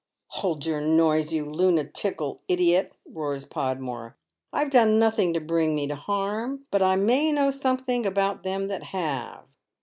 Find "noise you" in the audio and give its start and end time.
0.81-1.45